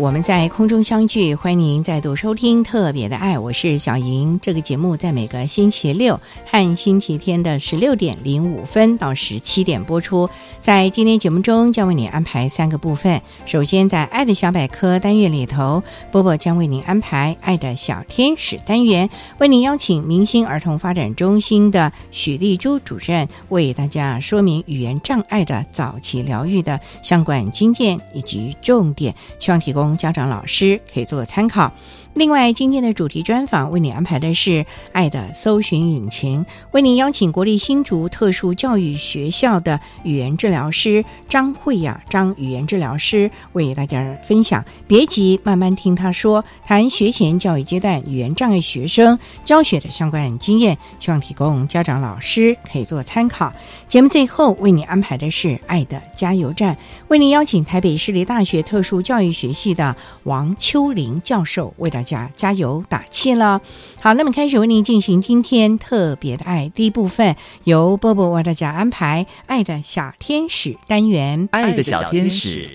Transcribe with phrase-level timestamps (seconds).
[0.00, 1.34] 我们在空中相聚。
[1.34, 4.40] 欢迎您再度收听《特别的爱》，我是小莹。
[4.40, 10.30] 这个节目在每个星期六和星期天的十六点零五分到十七点播出。
[10.58, 13.20] 在今天节目中，将为您安排三个部分。
[13.44, 29.14] 首先，在“爱的小百科”单元里头，波波将为您安排“爱的小天使”单元，为您邀请明星儿童发展中心的许丽珠主任为大家说明语言障碍的早期疗愈的相关经验以及重点。
[29.38, 31.72] 希望提供家长、老师可以做个参考。
[32.12, 44.64] 另外，今天的主题专访为你安排的是“爱的搜寻引擎”，为您邀请国立新竹特殊教育学校的语言治疗师张慧雅张语言治疗师为大家分享。
[44.88, 53.52] 别急，慢慢听他说，谈学前教育阶段语言障碍学生教学的相关经验，希望提供家长、老师可以做参考。
[53.88, 56.76] 节目最后为你安排的是“爱的加油站”，
[57.06, 63.60] 为您邀请台北市立大学特殊教育学系的王秋玲教授为大大家加油打气了。
[64.00, 71.46] 好，那么开始为您进行今天特别的爱第一部分，由波波为大家安排“爱的小天使”单元。
[71.52, 72.70] 爱的小天使，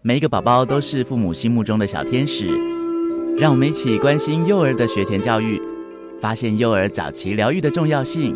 [0.00, 2.46] 每一个宝宝都是父母心目中的小天使。
[3.36, 5.60] 让我们一起关心幼儿的学前教育，
[6.18, 8.34] 发现幼儿早期疗愈的重要性。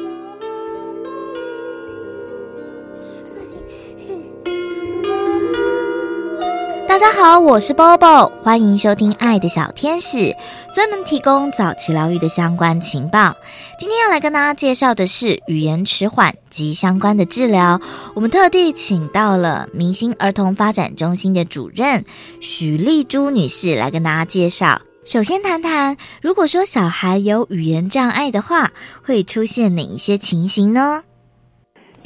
[6.97, 10.17] 大家好，我是 Bobo，欢迎收听《爱的小天使》，
[10.75, 13.37] 专门提供早期疗愈的相关情报。
[13.79, 17.79] 今天要来跟大家介绍的是语言迟缓及相关的治疗。
[18.15, 22.03] 我们特地请到了明星儿童发展中心的主任
[22.41, 24.81] 许丽珠女士来跟大家介绍。
[25.05, 28.73] 首先谈谈，如果说小孩有语言障碍的话，
[29.05, 31.03] 会出现哪一些情形呢？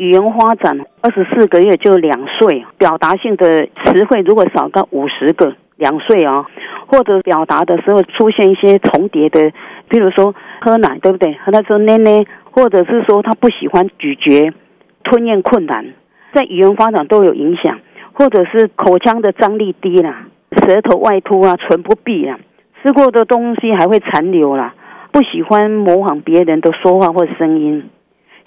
[0.00, 6.46] 语言发展二十四个月就两岁，表达性的词汇如果少个五十个，两岁啊，
[6.86, 9.52] 或者表达的时候出现一些重叠的，
[9.90, 11.34] 比如说喝奶，对不对？
[11.44, 14.50] 和他说奶奶，或者是说他不喜欢咀嚼，
[15.04, 15.84] 吞咽困难，
[16.32, 17.78] 在语言发展都有影响，
[18.14, 20.28] 或者是口腔的张力低啦，
[20.66, 22.40] 舌头外凸啊，唇不闭啊，
[22.82, 24.72] 吃过的东西还会残留啦，
[25.12, 27.90] 不喜欢模仿别人的说话或声音。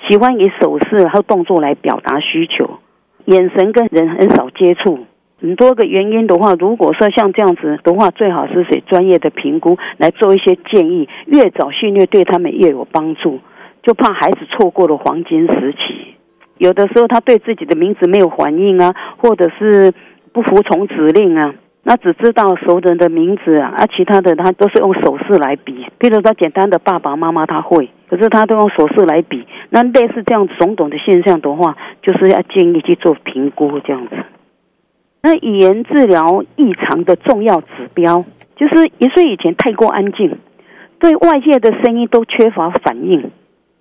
[0.08, 2.80] 喜欢以手势和动作来表达需求，
[3.26, 5.06] 眼神跟人很少接触，
[5.42, 13.40] 很多个原因的话，如果说像这样子的话，最好是谁专业的评估来做一些建议，越早训练对他们越有帮助。
[13.82, 16.16] 就怕孩子错过了黄金时期，
[16.58, 19.94] 有的时候他对自己的名字没有反应啊，或者是
[20.32, 21.54] 不服从指令啊。
[21.86, 25.86] 那只知道熟人的名字啊，而其他的他都是用手势来比。
[26.00, 29.44] 譬如说简单的爸爸妈妈他会，可是他都用手势来比。
[29.72, 34.16] 那类似这样种种的现象的话，就是要建议去做评估这样子。
[35.24, 38.24] 那语言治疗异常的重要指标，
[38.56, 40.38] 就是一岁以前太过安静，
[41.00, 43.32] 对外界的声音都缺乏反应。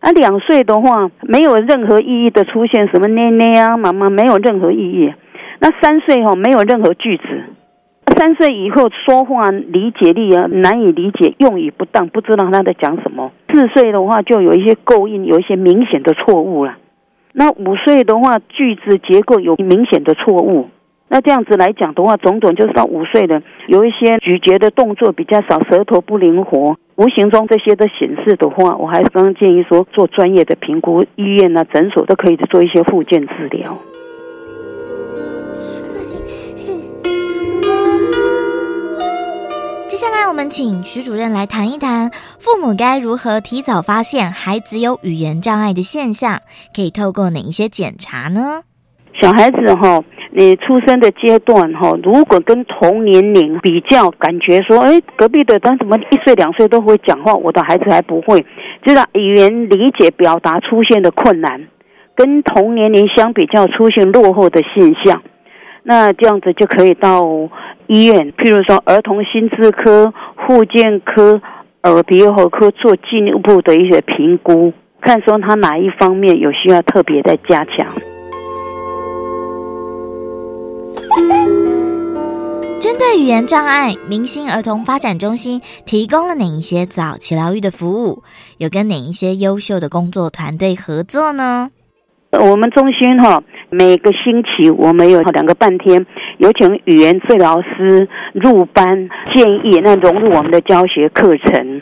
[0.01, 5.13] 那，两岁的话没有任何意义的出现，什么捏捏啊、妈妈没有任何意义。
[5.61, 7.25] 那三岁哈没有任何句子。
[8.17, 13.33] 三岁以后说话理解力啊难以理解，用语不当，不知道他在讲什么。
[13.53, 16.77] 四岁的话就有一些构音，有一些明显的错误了。
[17.33, 20.69] 那五岁的话，句子结构有明显的错误。
[21.09, 33.79] 那这样子来讲的话，种种就是到五岁的有一些咀嚼的动作比较少，舌头不灵活，无形中这些的显示的话，我还是刚建议说做专业的评估，医院啊诊所都可以做一些复健治疗。
[39.93, 46.41] 接下来，我们请徐主任来谈一谈，父母该如何提早发现孩子有语言障碍的现象，
[46.75, 48.63] 可以透过哪一些检查呢？
[49.21, 58.47] 小孩子哈，你出生的阶段哈，如果跟同年龄比较，感觉说，哎，隔壁的他怎么一岁两岁都会讲话，我的孩子还不会，
[58.87, 61.69] 就是语言理解表达出现的困难，
[62.17, 65.23] 跟同年龄相比较出现落后的现象，
[65.83, 67.27] 那这样子就可以到
[67.93, 70.15] 医院，譬如说儿童心智科、
[70.47, 71.43] 复健科、
[71.83, 77.87] 耳鼻喉科做进一步的一些评估，看说他哪一方面有需要特别的加强。
[82.81, 88.23] 针对语言障碍，明星儿童发展中心提供了哪一些早期疗愈的服务？
[88.57, 91.69] 有跟哪一些优秀的工作团队合作呢？
[92.31, 93.43] 我们中心哈，
[93.75, 96.05] 每个星期我们有两个半天，
[96.37, 101.81] 有请语言治疗师入班建议，那融入我们的教学课程。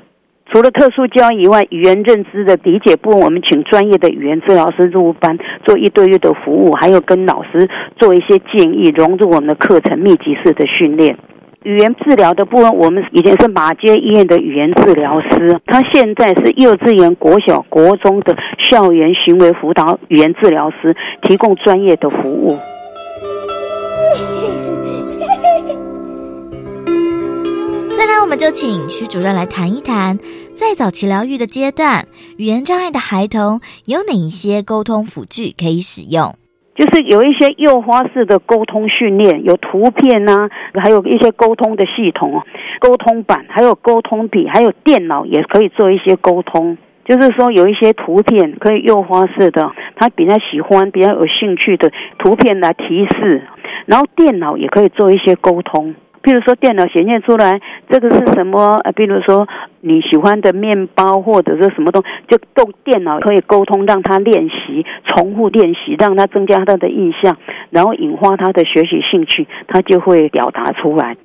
[0.52, 11.19] 除了特殊教以外，语言认知的理解部分，我们请专业的语言治疗师入班做一对一的服务，还有跟老师做一些建议，融入我们的课程，密集式的训练。
[11.62, 22.57] 语言治疗的部分，我们以前是马街医院的语言治疗师，他现在是幼稚园、国小、国中的校园行为辅导语言治疗师，提供专业的服务。
[27.95, 30.19] 再来，我们就请徐主任来谈一谈，
[30.55, 32.07] 在早期疗愈的阶段，
[32.39, 36.35] 语言障碍的孩童有哪一些沟通辅具可以使用？
[36.81, 42.43] 就是有一些诱发式的沟通训练，有图片呐，还有一些沟通的系统，
[42.79, 46.79] 沟通板，还有沟通笔，还有电脑也可以做一些沟通。
[47.05, 53.43] 就是说，有一些图片可以诱发式的，他比较喜欢、比较有兴趣的图片来提示，
[53.85, 55.94] 然后电脑也可以做一些沟通。
[56.22, 58.78] 譬如说，电脑显现出来这个是什么？
[58.84, 59.49] 呃，比如说
[59.81, 67.38] 你喜欢的面包或者是什么东，就动电脑可以沟通，让他练习，重复练习，让他增加他的印象，
[67.70, 71.17] 然后引发他的学习兴趣，他就会表达出来。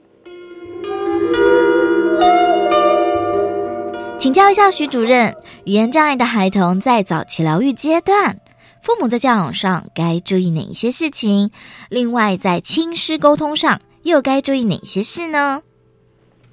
[4.17, 8.37] 请教一下徐主任，语言障碍的孩童在早期疗愈阶段，
[8.81, 11.51] 父母在教养上该注意哪一些事情？
[11.89, 13.81] 另外，在亲师沟通上。
[14.05, 15.63] 又该注意哪些事呢？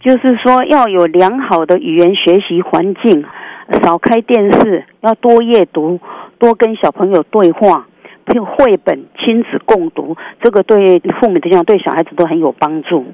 [0.01, 3.23] 就是说，要有良好的语言学习环境，
[3.85, 6.01] 少开电视，要多阅读，
[6.39, 7.87] 多跟小朋友对话，
[8.35, 13.05] 用绘本、亲子共读，这个对父母来讲，对小孩子都很有帮助。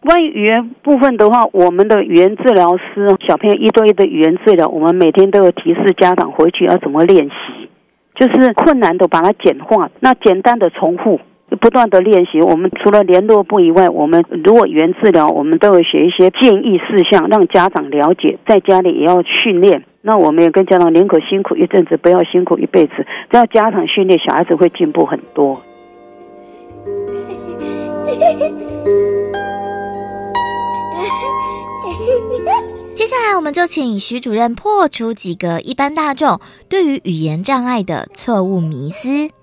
[0.00, 7.70] 关于语言部分的话，我们的语言治疗师，小朋友一对一的语言治疗，我们每天都有提示家长回去要怎么练习，
[8.16, 11.20] 就是困难的把它简化，那简单的重复。
[11.56, 19.84] 不断的练习，我们除了联络部以外，我们如果语言治疗，我们都会写一些建议事项，让家长了解，在家里也要训练。
[20.02, 22.92] 那我们也跟家长宁可辛苦一阵子，不要辛苦一辈子。
[23.30, 25.60] 只要家长训练，小孩子会进步很多。
[32.94, 39.35] 接下来，我们就请徐主任破除几个一般大众对于语言障碍的错误迷思。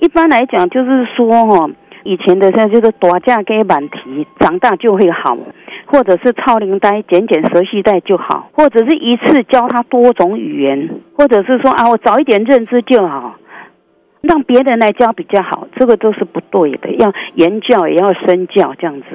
[0.00, 1.70] 一般来讲，就是说哈，
[2.04, 5.36] 以前的像就是短架给满提，长大就会好，
[5.84, 13.36] 或者是超龄呆剪剪蛇系带就好，或者是一次教他多种语言，或者是说啊，我早一点认知就好，
[14.22, 19.06] 让别人来教比较好，这个都是不对的，要言教也要身教这样子。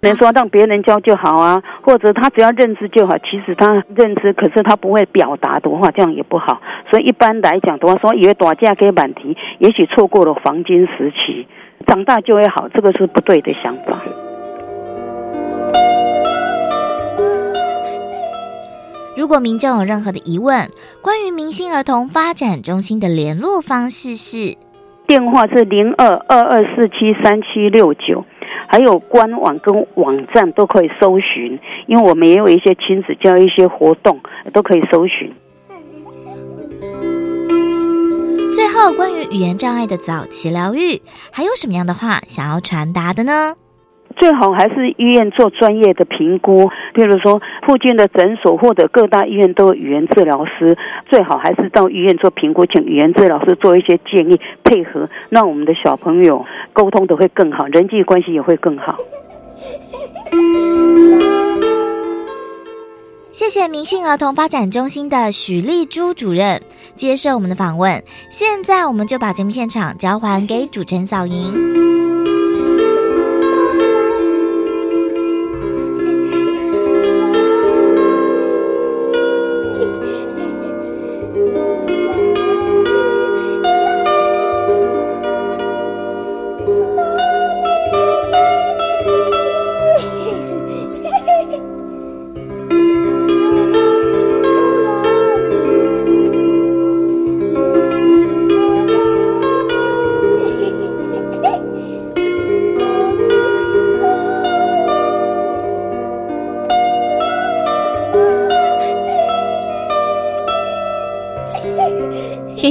[0.00, 3.18] 能说让别人教就好啊，或者他只要认知就好。
[3.18, 6.60] 其实他认知，可是他不会表达的话，这样也不好。
[6.90, 11.46] 所以一般来讲的话，说以为短嫁给满题，也许错过了黄金时期。
[11.86, 13.98] 长大就会好，这个是不对的想法。
[19.16, 20.68] 如果民众有任何的疑问，
[21.02, 24.56] 关于明星儿童发展中心的联络方式是：
[25.06, 28.24] 电话是零二二二四七三七六九。
[28.70, 31.58] 还有官网跟网站都可以搜寻，
[31.88, 34.20] 因为我们也有一些亲子教育一些活动，
[34.52, 35.34] 都可以搜寻。
[38.54, 43.56] 最后，关于语言障碍的早期疗愈，还有什么样的话想要传达的呢？
[44.16, 50.76] 最好还是医院做专业的评估，比如说附近的诊所或者各大医院都有语言治疗师，
[51.08, 58.98] 最好还是到医院做评估，请语言治疗师做一些建议，配合让我们的小朋友沟通的会更好，人际关系也会更好。
[63.32, 66.60] 谢谢明信儿童发展中心的许丽珠主任
[66.94, 68.02] 接受我们的访问。
[68.30, 71.89] 现在我们就把节目现场交还给主持人小莹。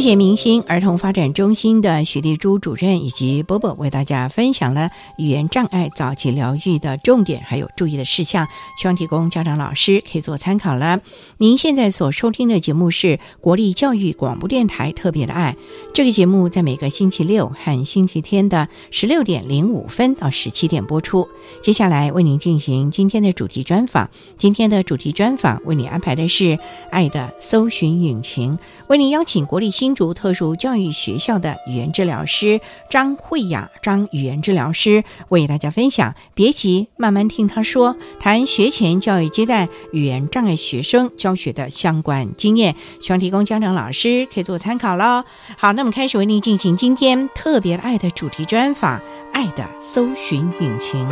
[0.09, 4.89] 谢明星儿童发展中心的许丽珠主任以及波波为大家分享了
[5.19, 8.47] 语言障碍早期疗愈的重点还有注意的事项，
[8.81, 11.01] 希望提供家长老师可以做参考了。
[11.37, 15.55] 您现在所收听的节目是国立教育广播电台特别的爱，
[15.93, 21.29] 这个节目在每个星期六和星期天的十六点零五分到十七点播出。
[21.61, 26.57] 接下来为您进行今天的主题专访，今天的主题专访为你安排的是
[26.89, 36.15] 爱的搜寻引擎，为您邀请国立新竹特殊教育学校的语言治疗师张慧雅张语言治疗师为大家分享。
[36.33, 45.25] 别急，慢慢听他说，谈学前教育阶段语言障碍学生教学的相关经验，希望提供家长老师可以做参考喽。
[45.57, 49.01] 好，那么开始为您进行今天特别爱的主题专访，
[49.33, 51.05] 爱的搜寻引擎。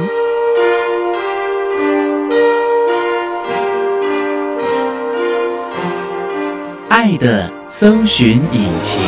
[6.89, 8.99] 爱的搜寻引擎。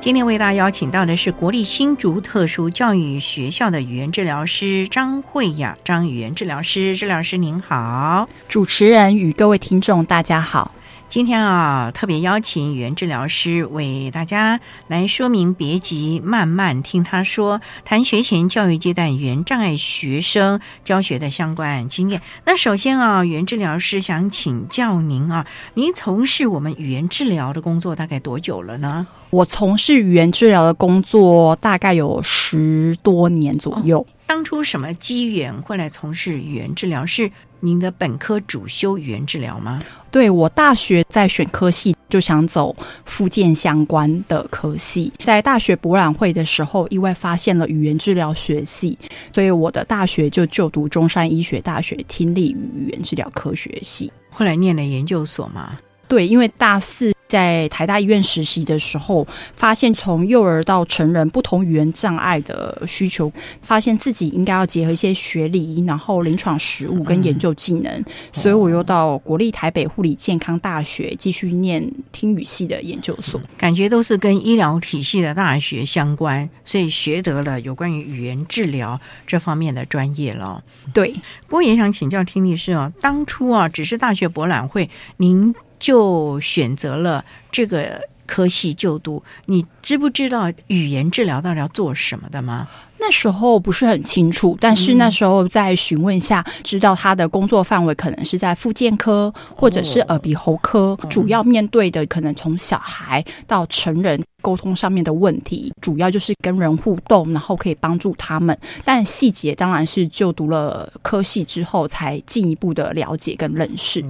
[0.00, 10.72] 今天为大家邀请到的是国立新竹特殊教育学校的语言治疗师张慧雅，张语言治疗师，治疗师您好，主持人与各位听众大家好。
[11.10, 22.22] 今天啊，特别邀请语言治疗师为大家来说明，别急，慢慢听他说，谈学前教育阶段语言障碍学生教学的相关经验。
[22.44, 29.04] 那首先啊，语言治疗师想请教您啊，您从事我们语言治疗的工作大概多久了呢？
[29.30, 34.06] 我从事语言治疗的工作大概有十多年左右。
[34.30, 37.04] 当初什么机缘会来从事语言治疗？
[37.04, 39.82] 是您的本科主修语言治疗吗？
[40.12, 48.96] 对我大学在选科系就想走附件相关的科系，在大学博览会的时候意外发现了语言治疗学系，
[49.34, 54.12] 所以我的大学就就读中山医学大学听力与语言治疗科学系。
[54.30, 55.76] 后来念了研究所吗？
[56.06, 57.12] 对，因为大四。
[57.30, 63.32] 在台大医院实习的时候，发现从幼儿到成人不同语言障碍的需求，
[63.62, 73.40] 发现自己应该要结合一些学理，然后临床实务跟研究技能，所以我又到国立台北护理健康大学继续念听语系的研究所。
[73.56, 80.60] 感觉都是跟医疗体系的大学相关，所以学得了有关于语言治疗这方面的专业了。
[80.92, 81.14] 对，
[81.46, 85.54] 不过也想请教听律师哦，当初啊只是大学博览会，您。
[85.80, 89.20] 就选择了这个科系就读。
[89.46, 92.68] 你知不知道语言治疗到底要做什么的吗？
[93.02, 108.56] 那时候不是很清楚，但是那时候在询问下，知道他的工作范围可能是在复健科或者是耳鼻喉科，主要面对的可能从小孩到成人沟通上面的问题，主要就是跟人互动，然后可以帮助他们。
[108.84, 114.04] 但细节当然是就读了科系之后才进一步的了解跟认识。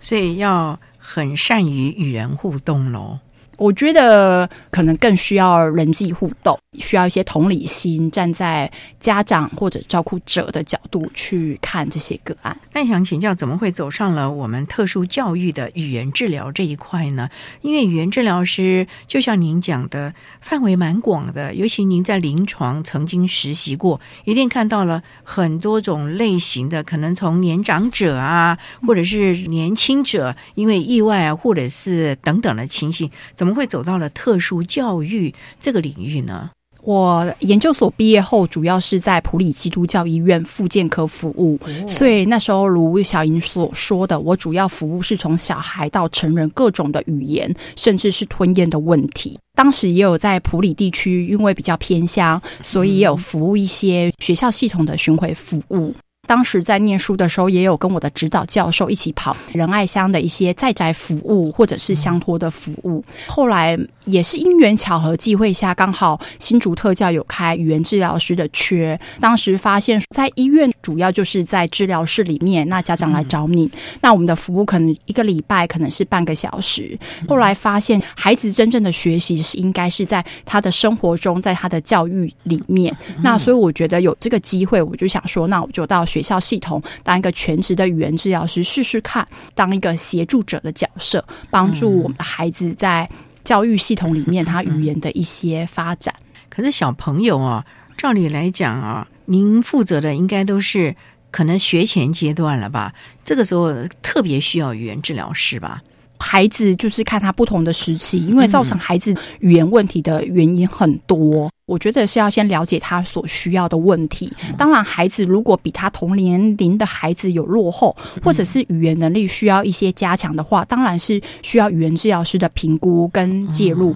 [0.00, 0.76] 所以要。
[1.08, 3.20] 很善于与人互动喽。
[3.56, 8.70] 我觉得可能更需要人际互动，需要一些同理心，站在
[9.00, 12.56] 家长或者照顾者的角度去看这些个案。
[12.72, 17.30] 那想请教，怎么会走上了我们特殊教育的语言治疗这一块呢？
[17.62, 36.50] 因为语言治疗师就像您讲的，范围蛮广的，尤其您在临床曾经实习过，一定看到了很多种类型的，可能从年长者啊，或者是年轻者，因为意外啊，或者是等等的情形，怎怎么会走到了特殊教育这个领域呢？
[36.82, 49.38] 我研究所毕业后，主要是在普里基督教医院复健科服务，所以那时候如小莹所说的，我主要服务是从小孩到成人各种的语言，甚至是吞咽的问题。
[49.54, 55.94] 当时也有在普里地区，因为比较偏乡，所以也有服务一些学校系统的巡回服务。
[56.26, 63.04] 当时在念书的时候，也有跟我的指导教授一起跑仁爱乡的一些在宅服务，或者是乡托的服务。
[63.26, 68.98] 后来也是因缘巧合际会下，刚好新竹特教有开语言治疗师的缺。
[69.20, 73.70] 当时发现，在医院主要就是在治疗室里面，那家长来找你，
[74.00, 76.98] 那我们的服务可能一个礼拜可能是半个小时。
[77.28, 82.96] 后来发现，孩子真正的学习是应该是在他的生活中，在他的教育里面。
[83.22, 86.06] 那所以我觉得有这个机会，我就想说，那我就到。
[86.06, 93.06] 学校系统当一个全职的语言治疗师试试看，当一个协助者的角色，帮助我们的孩子在
[93.46, 96.12] 教育系统里面他语言的一些发展。
[96.50, 97.64] 可是小朋友啊，
[97.96, 100.96] 照理来讲啊，您负责的应该都是
[101.30, 102.92] 可能学前阶段了吧？
[103.24, 103.72] 这个时候
[104.02, 105.80] 特别需要语言治疗师吧？
[106.18, 111.50] 孩子就是看他不同的时期，因为造成孩子语言问题的原因很多。
[111.66, 114.32] 我觉得是要先了解他所需要的问题。
[114.56, 123.94] 当然，孩子如果比他同年龄的孩子有落后，或者是语言能力需要一些加强的话，当然是需要语言治疗师的评估跟介入。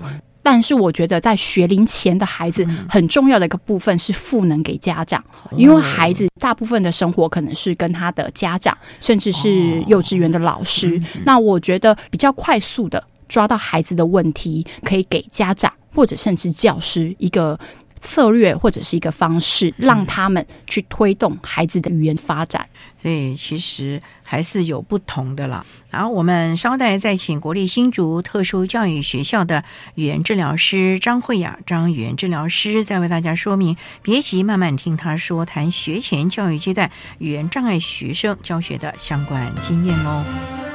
[0.50, 5.22] 但是，我觉得在学龄前的孩子，很重要的一个部分是赋能给家长，
[5.56, 11.00] 因为孩子大部分的生活可能是跟他的家长，甚至是幼稚园的老师。
[11.24, 15.72] 那我觉得比较快速的抓到孩子的问题，可以给家长。
[15.92, 17.58] 或者甚至教师一个
[18.00, 22.66] 策略或者是一个方式，让他们去推动孩子的语言发展。
[22.96, 25.64] 所以其实还是有不同的了。
[25.90, 29.64] 然后我们稍待再请国立新竹特殊教育学校的
[29.94, 33.76] 语言治疗师张慧雅张语言治疗师，再为大家说明。
[34.02, 40.69] 别急，慢慢听他说，谈学前教育阶段语言障碍学生教学的相关经验喽。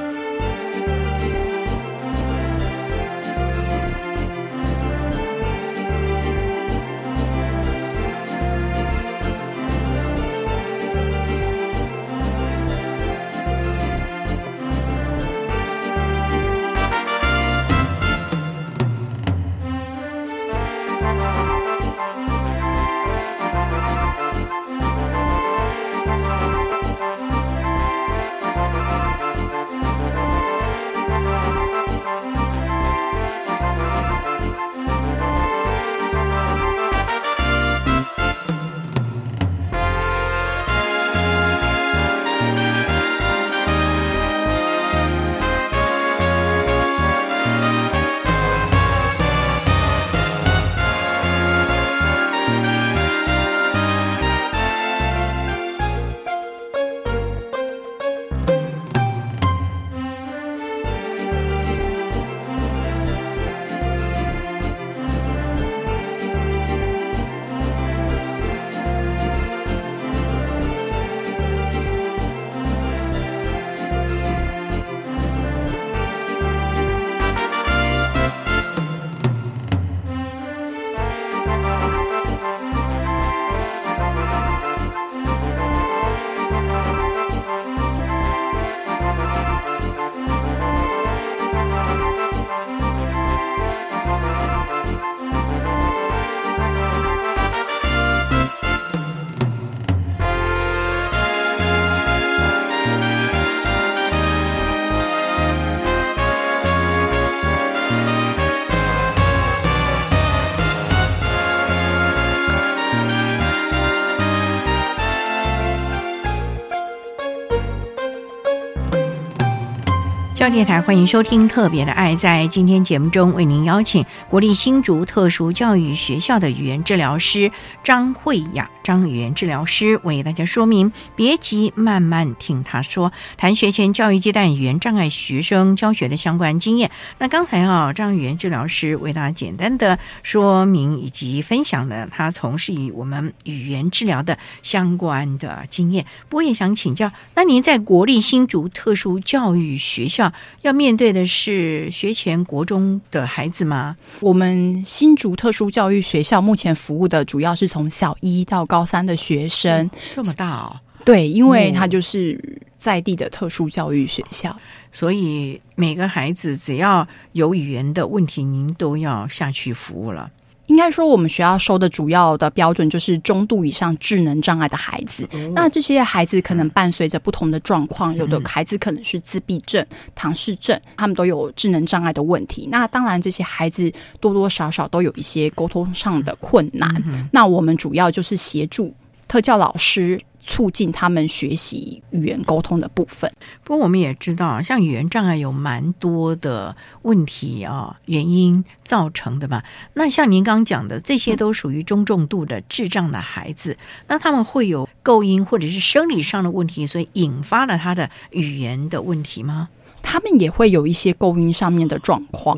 [120.51, 122.13] 电台欢迎收听《特别的爱》。
[122.17, 127.51] 在今天节目中，为您邀请国立新竹特殊教育学校的语言治疗师
[127.83, 130.93] 张慧雅张语言治疗师为大家说明。
[131.15, 136.91] 别急，慢慢听他说，谈学前教育阶段语言障碍学生教学的相关经验。
[137.17, 146.05] 那刚才啊，张语言治疗师为大家简单的说明以及分享了他从事于我们语言治疗的相关的经验。
[146.29, 150.31] 我也想请教，那您在国立新竹特殊教育学校？
[150.61, 153.95] 要面对的是学前国中的孩子吗？
[154.19, 160.75] 我们新竹特殊教育学校目前服务的主要是从小一到高三的学生，这么大哦。
[161.05, 164.57] 对，因为他就是在地的特殊教育学校，
[164.91, 170.31] 所以每个孩子只要有语言的问题，您都要下去服务了。
[170.67, 175.27] 应该说，我们学校收的主要的标准就是中度以上智能障碍的孩子。
[175.53, 182.67] 那这些孩子可能伴随着不同的状况，有的孩子可能是自闭症、唐氏症，他们都有智能障碍的问题。
[182.71, 187.03] 那当然，这些孩子多多少少都有一些沟通上的困难。
[187.31, 188.93] 那我们主要就是协助
[189.27, 190.19] 特教老师。
[190.45, 193.31] 促进他们学习语言沟通的部分。
[193.63, 199.63] 不过我们也知道，像语言障碍有蛮多的问题啊，原因造成的吧。
[199.93, 203.77] 那像您刚刚讲的，这些都属于中重度的智障的孩子，
[204.07, 209.69] 那他们会有构音或者是生理上的问题，所以引发了他的语言的问题吗？
[210.05, 212.57] 他们也会有一些构音上面的状况，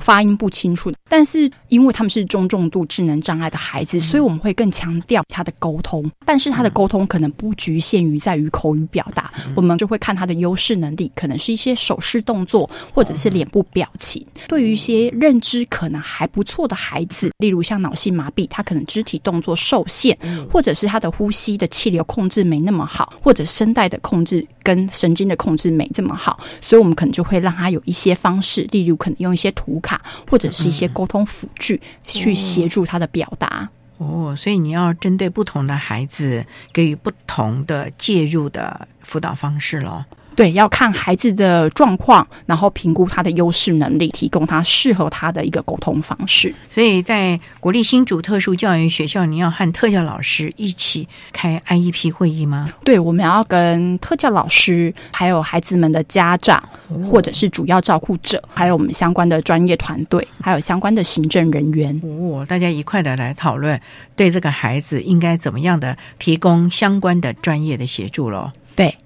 [0.00, 0.92] 发音不清楚。
[1.08, 6.10] 但是因为他们是中重度智能障碍的孩子，所以我们会更强调他的沟通。
[6.26, 14.26] 但是他的沟通可能不局限于在于口语表达，我们就会看他的优势能力，可能是一些手势动作或者是脸部表情。
[14.48, 20.18] 对于一些认知可能还不错的孩子，例如像脑性麻痹，他可能肢体动作受限，
[20.50, 29.98] 或者是他的呼吸的气流控制没那么好，或者声带的控制跟神经的控制没这么好，所以我们可能就会让他有一些方式，例如可能用一些图卡
[30.30, 33.66] 或者是一些沟通辅具去协助他的表达。
[33.96, 40.04] 哦，所以你要针对不同的孩子给予不同的介入的辅导方式喽。
[40.38, 46.54] 对，要看孩子的状况，然后评估他的优势能力，提供他适合他的一个沟通方式。
[46.70, 52.68] 所以在国立新竹特殊教育学校，你要和特教老师一起开 IEP 会议吗？
[52.84, 56.62] 对，我们要跟特教老师，还有孩子们的家长，
[57.10, 63.80] 或者是主要照顾者，还有我们相关的专业团队，还有相关的行政人员，哦，大家一块的来讨论，
[64.14, 68.52] 对这个孩子应该怎么样的提供相关的专业的协助喽？
[68.76, 68.96] 对。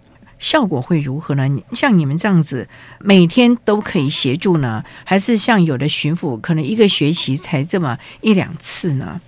[0.43, 1.49] 效果会如何呢？
[1.73, 9.21] 像你们这样子，每天都可以协助呢，还是像有的巡抚可能一个学期才这么一两次呢？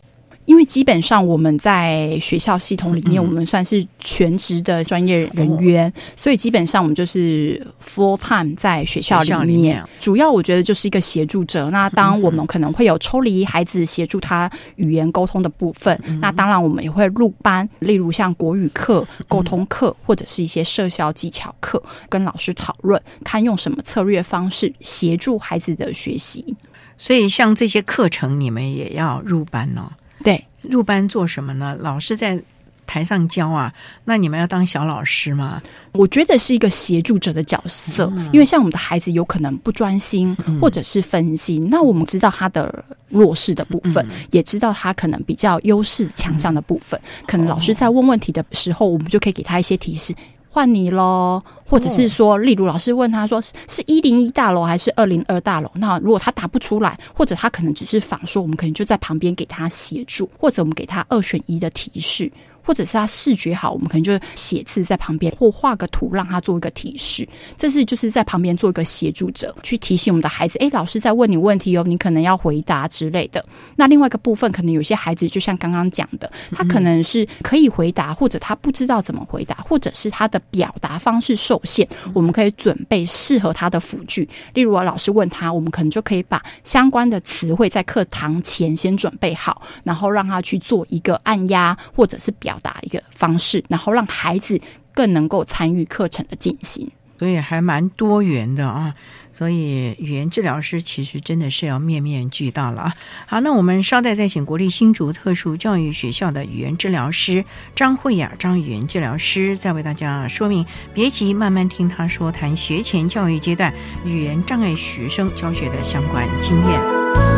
[0.46, 9.82] 因为基本上我们在学校系统里面，我们算是全职的专业人员，所以基本上我们就是 full time 在学校里面。
[10.00, 11.70] 主要我觉得就是一个协助者。
[11.70, 26.54] 那当我们可能会有抽离孩子协助他语言沟通的部分，那当然我们也会入班，例如像国语课、沟通课或者是一些社交技巧课，跟老师讨论，看用什么策略方式协助孩子的学习。
[26.98, 29.90] 所以像这些课程，你们也要入班哦。
[30.24, 31.76] 对，入班做什么呢？
[31.78, 32.42] 老师在
[32.86, 33.72] 台上教啊，
[34.04, 35.62] 那你们要当小老师吗？
[35.92, 50.14] 我觉得是一个协助者的角色，因为像我们的孩子有可能不专心或者是分心，那我们知道他的弱势的部分，也知道他可能比较优势强项的部分，可能老师在问问题的时候，我们就可以给他一些提示。
[50.54, 55.68] 换你喽，或者是说，例如老师问他说是一零一大楼还是二零二大楼？
[55.74, 62.30] 那如果他答不出来，或者他可能只是仿说，我们可能就在旁边给他协助，或者我们给他二选一的提示。
[62.64, 67.28] 或者是他视觉好，我们可能就写字在旁边，或画个图让他做一个提示。
[67.56, 73.44] 这是就是在旁边做一个协助者，去提醒我们的孩子：哎，老师在问你问题哦，你可能要回答之类的。
[73.76, 81.86] 那另外一个部分，可能有些孩子就像刚刚讲的，他可能是可以回答，或者他不知道怎么回答，或者是他的表达方式受限。
[82.14, 92.53] 我们可以准备适合他的辅具，例如老师问他，我们可能就可以把相关的词汇在课堂前先准备好，然后让他去做一个按压或者是表。
[92.54, 94.60] 表达一个方式，然后让孩子
[94.92, 96.88] 更能够参与课程的进行，
[97.18, 98.94] 所以还蛮多元的啊。
[99.32, 102.94] 所以语言治疗师其实真的是要面面俱到了啊。
[103.26, 110.64] 好，那我们稍待再请国立新竹特殊教育学校的语言治疗师张慧雅张语言治疗师再为大家说明。
[110.94, 113.74] 别急，慢慢听他说，谈学前教育阶段
[114.06, 117.33] 语言障碍学生教学的相关经验。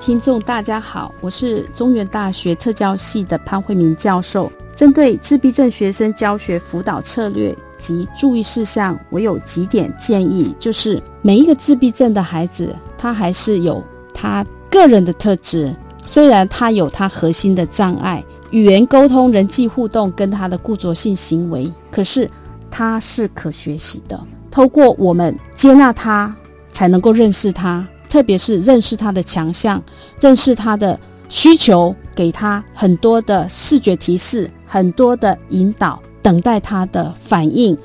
[0.00, 4.50] 听众大家好，我是中原大学特教系的潘慧明教授。
[4.74, 13.82] 针对自闭症学生教学辅导策略及注意事项，我有几点建议，就是每一个自闭症的孩子，他还是有
[14.14, 15.74] 他个人的特质。
[16.02, 22.30] 虽然他有他核心的障碍，语言沟通、人际互动跟他的固着性行为，可是
[22.70, 24.18] 他是可学习的。
[24.48, 26.32] 透过我们接纳他，
[26.72, 27.86] 才能够认识他。
[28.08, 29.82] 特别是认识他的强项，
[30.20, 37.76] 认识他的需求，给他很多的视觉提示，很多的引导，等待他的反应。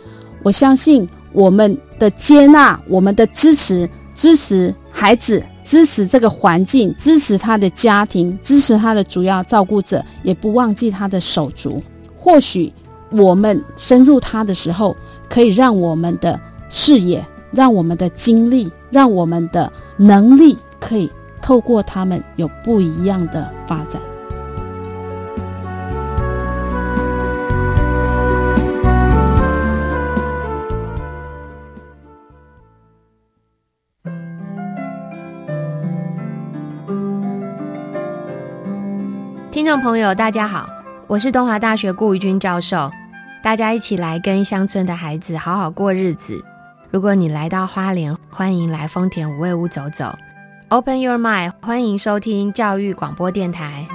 [0.42, 11.82] 我相信我们的接纳，我们的支持，支持孩子，支持这个环境，支持他的家庭，支持他的主要照顾者，也不忘记他的手足。
[12.18, 12.72] 或许
[13.12, 14.96] 我们深入他的时候，
[15.30, 17.24] 可以让我们的视野。
[17.56, 24.02] 让我们的经历，让我们的能力，可以透过他们有不一样的发展。
[39.52, 40.68] 听众朋友，大家好，
[41.08, 42.90] 我是东华大学顾玉君教授，
[43.44, 46.44] 大家一起来跟乡村的孩子好好过日子。
[46.94, 50.16] 如果你来到花莲，欢迎来丰田五味屋走走。
[50.70, 53.88] Open Your Mind，欢迎收听教育广播电台。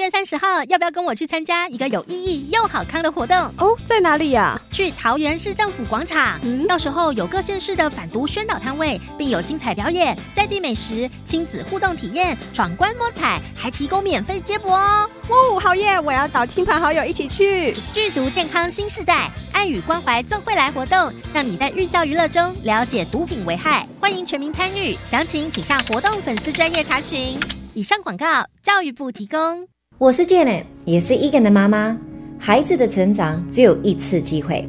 [0.00, 3.36] 月三十号，要不要跟我去参加一个有意义又好康的活动？
[3.58, 4.58] 哦，在哪里呀？
[4.72, 6.40] 去桃园市政府广场。
[6.42, 15.08] 嗯，到时候有各县市的反毒宣导摊位，并有精彩表演、在地美食、亲子互动体验、闯关摸彩，还提供免费接驳哦。
[15.28, 16.00] 哦，好耶！
[16.00, 17.72] 我要找亲朋好友一起去。
[17.74, 23.86] 剧毒健康新时代，爱与关怀赠会来活动，让你在寓教于乐中了解毒品危害。
[24.00, 27.38] 欢迎全民参与，详情请向活动粉丝专业查询。
[27.74, 29.68] 以上广告，教育部提供。
[30.00, 31.94] 我是 Jane，也是 Egan 的妈妈。
[32.38, 34.66] 孩子的成长只有一次机会，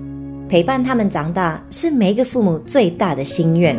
[0.50, 3.74] 陪伴他们长大是每一个父母最大的心愿。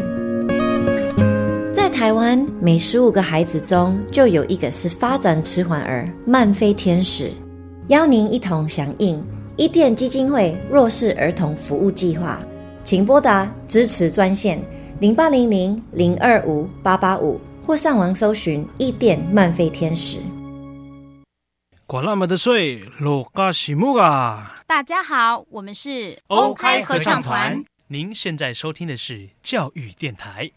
[1.75, 7.31] 在台湾，每十五个孩子中就有一个是发展迟缓儿、慢飞天使。
[7.89, 9.23] 邀您一同响应
[9.57, 12.41] 伊甸基金会弱势儿童服务计划，
[12.83, 14.59] 请拨打支持专线
[15.01, 20.17] 零八零零零二五八八五，或上网搜寻伊甸慢飞天使。
[21.93, 24.63] 管那么的水，落嘎西木啊！
[24.67, 27.63] 大家好，我们是 OK 合唱团。
[27.89, 30.51] 您现在收听的是教育电台。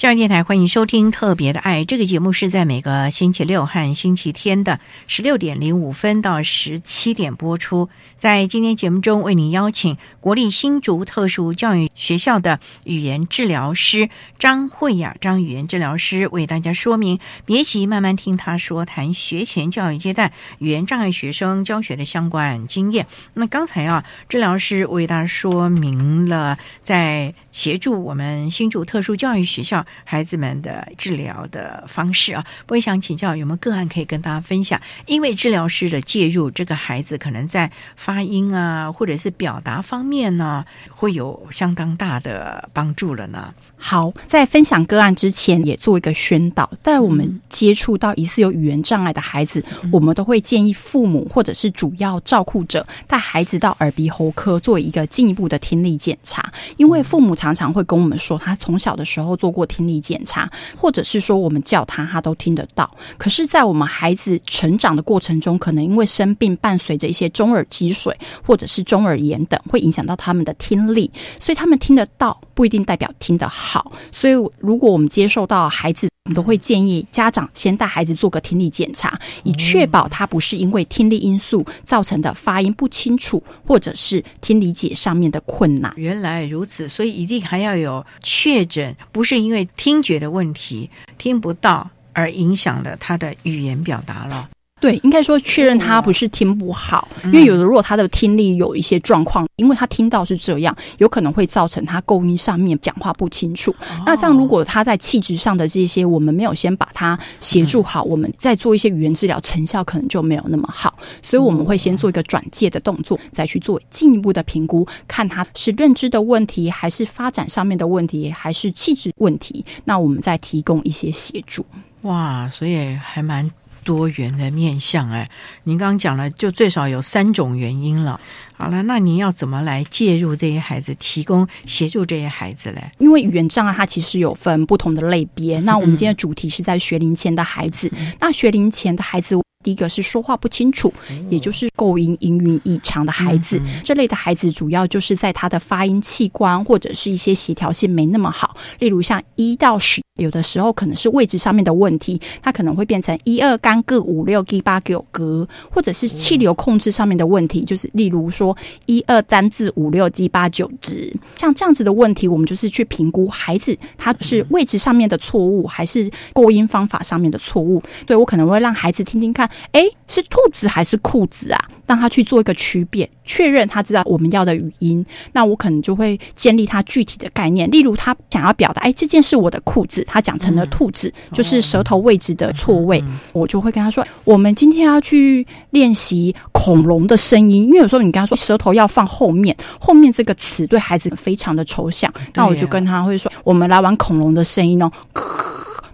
[0.00, 7.90] 教育电台欢迎收听《特别的爱》这个节目，是在每个星期六和星期天的十六点零五分到十七点播出。
[8.16, 14.08] 在今天节目中，为您邀请国立新竹特殊教育学校的语言治疗师
[14.38, 23.06] 张慧雅张语言治疗师为大家说明，别急，慢慢听他说，谈学前教育阶段语言障碍学生教学的相关经验。
[23.34, 29.84] 那刚才啊，治疗师为大家说明了在协助我们新竹特殊教育学校。
[30.04, 34.80] 孩子们的治疗的方式啊，我也想请教有没有个案可以跟大家分享？
[35.06, 43.54] 因为治疗师的介入，这个孩子可能在发音啊，或者是表达方面呢，会有相当大的帮助了呢。
[43.82, 46.70] 好，在分享个案之前，也做一个宣导。
[46.82, 56.52] 在我们接触到疑似有语言障碍的孩子，我们都会建议父母或者是主要照顾者带孩子到耳鼻喉科做一个进一步的听力检查。
[56.76, 62.88] 因为父母常常会跟我们说，他从小的时候做过听力检查，或者是说我们叫他，他都听得到。
[63.16, 68.14] 可是，在我们孩子成长的过程中，可能因为生病，伴随着一些中耳积水
[68.46, 73.69] 或者是中耳炎等，会影响到他们的听力，所以他们听得到不一定代表听得好。
[73.70, 85.92] 好，所以如果我们接受到孩子，我们都会建议家长先带孩子做个听力检查，以确保他不是因为听力因素造成的发音不清楚，或者是听理解上面的困难。
[85.94, 94.48] 原来如此，所以一定还要有确诊，不是因为听觉的问题听不到而影响了他的语言表达了。
[94.80, 103.74] 对，应该说确认他不是听不好，因为有的如果他的听力有一些状况，因为他听到是这样，有可能会造成他构音上面讲话不清楚。
[104.06, 110.98] 那这样如果他在气质上的这些，我们没有先把它协助好，我们再做一些语言治疗，成效可能就没有那么好。
[111.20, 119.62] 所以我们会先做一个转介的动作，再去做进一步的评估，看他是认知的问题，还是发展上面的问题，还是气质问题。
[119.84, 121.66] 那我们再提供一些协助。
[122.02, 123.50] 哇，所以还蛮。
[123.84, 125.28] 多元的面相，哎，
[125.64, 128.20] 您刚刚讲了，就最少有三种原因了。
[128.56, 132.90] 好了，那您要怎么来介入这些孩子，提供协助这些孩子嘞？
[132.98, 135.58] 因为语言障碍它其实有分不同的类别。
[135.60, 137.90] 那我们今天主题是在学龄前的孩子。
[138.18, 140.92] 那学龄前的孩子，第一个是说话不清楚，
[141.30, 143.58] 也就是构音音韵异常的孩子。
[143.82, 150.02] 这类的孩子主要就是在他的发音器官或者是一些协调性没那么好，例如像一到十。
[150.20, 158.56] 有的时候可能是位置上面的问题，它可能会变成一二干个五六 G 八九格，或者是气流控制上面的问题，就是例如说
[158.86, 167.82] 一二单字五六 G 八九值，像这样子的问题，我们就是去评估孩子他是位置上面的错误，还是构音方法上面的错误。
[168.06, 171.58] 对我可能会让孩子听听看，哎，是兔子还是裤子啊？
[171.90, 175.04] 让他去做一个区别，确认他知道我们要的语音。
[175.32, 194.88] 那我可能就会建立他具体的概念，例如他想要表达，哎，这件是我的裤子，他讲成了兔子，就是舌头位置的错位，我就会跟他说，我们今天要去练习恐龙的声音，因为有时候你跟他说舌头要放后面，后面这个词对孩子非常的抽象，那我就跟他会说，我们来玩恐龙的声音哦。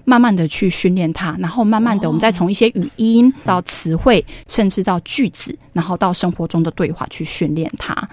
[0.06, 8.08] 慢慢的去训练它，然后慢慢的，我们再从一些语音到词汇，甚至到句子，然后到生活中的对话去训练它。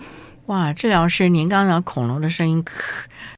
[0.48, 2.66] 哇，治疗师，您刚刚恐龙的声音。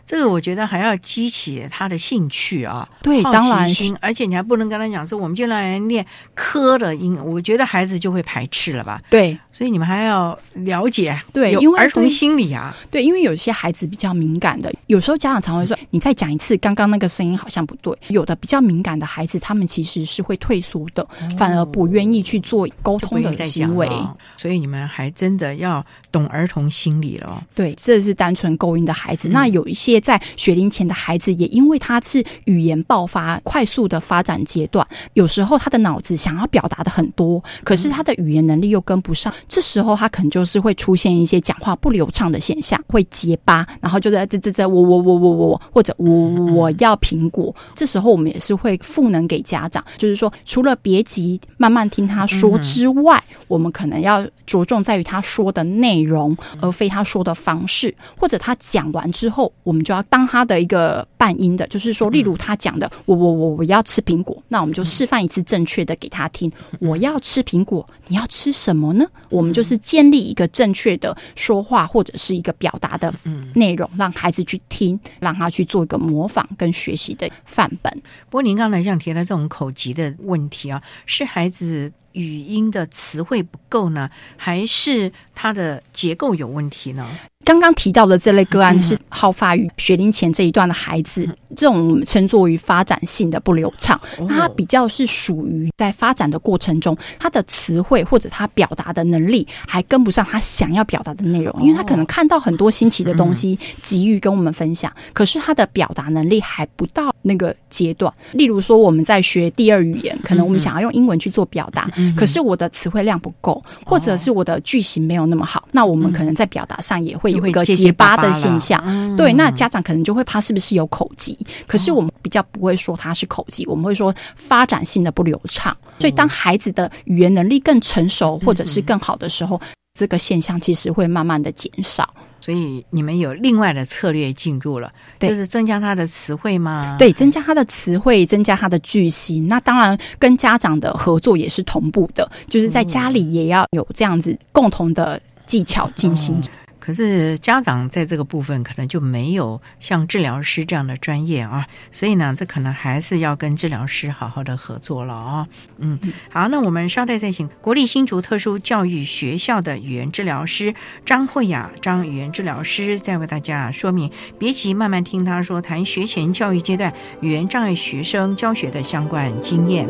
[0.05, 9.01] 这个我觉得还要激起他的兴趣啊，对，当然心，而且你还不能跟他讲说，我们就让人练科的音，我觉得孩子就会排斥了吧？
[9.09, 17.91] 对，所以你们还要了解，对，因为儿童心理啊，对，因为有些孩子比较敏感的，有时候家长常会说，你再讲一次，刚刚那个声音好像不对。
[18.09, 23.89] 有的比较敏感的孩子，他们其实是会退缩的，反而不愿意去做沟通的行为。
[24.37, 27.43] 所以你们还真的要懂儿童心理了。
[27.55, 29.94] 对，这是单纯勾引的孩子，那有一些。
[29.99, 46.07] 在学龄前的孩子，也因为他是语言爆发快速的发展阶段，有时候他的脑子想要表达的很多，可是他的语言能力又跟不上，这时候他可能就是会出现一些讲话不流畅的现象，会结巴，然后就在这这这我我我我我或者我
[46.53, 66.51] 我要苹果，这时候我们也是会赋能给家长，就是说除了别急，慢慢听他说之外，我们可能要着重在于他说的内容，而非他说的方式，或者他讲完之后，我们就要当他的一个伴音的，就是说，例如他讲的“我我我我要吃苹果”，那我们就示范一次正确的给他听。
[66.79, 69.05] 我要吃苹果，你要吃什么呢？
[69.29, 73.13] 我们就是建立一个正确的说话或者是一个表达的
[73.53, 77.91] 内容，让孩子去听，让他去做一个模仿跟学习的范本。
[78.29, 87.07] 不过您刚才像提到这种口疾的问题啊，是孩子语音的词汇不够呢，还是它的结构有问题呢？
[87.45, 108.11] 刚刚提到的这类个案是好发于学龄前这一段的孩子，这种我们称作于发展性的不流畅，它比较是属于在发展的过程中，他的词汇或者他表达的能力还跟不上他想要表达的内容，因为他可能看到很多新奇的东西，急于跟我们分享，可是他的表达能力还不到那个阶段。
[108.31, 117.34] 例如说，我们在学第二语言，可能我们想要用英文去做表达，可是我的词汇量不够，或者是我的句型没有那么好，那我们可能在表达上也会。
[117.35, 118.83] 有一个结巴的现象，
[119.15, 121.37] 对，那家长可能就会怕是不是有口疾？
[121.67, 125.75] 可是我们比较不会说他是口疾，我们会说发展性的不流畅。
[125.99, 129.59] 所以当孩子的语言能力更成熟或者是更好的时候，
[129.97, 132.13] 这个现象其实会慢慢的减少。
[132.41, 136.95] 所以你们有另外的策略进入了，就是增加他的词汇吗？
[136.99, 139.47] 对，增加他的词汇，增加他的句型。
[139.47, 146.39] 那当然跟家长的合作也是同步的，就是在家里也要有这样子共同的技巧进行。
[146.85, 155.47] 可是家长在这个部分可能就没有像治疗师这样的专业啊，所以呢，这可能还是要跟治疗师好好的合作了啊。
[155.79, 155.97] 嗯，
[156.29, 169.87] 好，那我们稍待再请国立新竹特殊教育学校的语言治疗师张慧雅张语言治疗师再为大家说明，别急，慢慢听他说谈学前教育阶段语言障碍学生教学的相关经验。